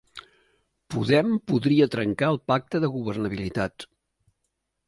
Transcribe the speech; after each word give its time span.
Podem 0.95 1.35
podria 1.51 1.89
trencar 1.97 2.31
el 2.37 2.41
pacte 2.53 2.81
de 2.87 2.91
governabilitat 2.97 3.87